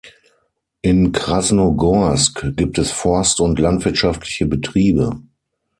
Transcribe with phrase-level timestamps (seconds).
[0.81, 5.21] In Krasnogorsk gibt es forst- und landwirtschaftliche Betriebe.